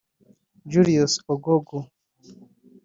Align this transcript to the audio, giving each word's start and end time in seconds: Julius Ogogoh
Julius 0.71 1.13
Ogogoh 1.31 1.85